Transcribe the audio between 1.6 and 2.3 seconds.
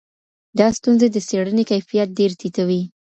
کیفیت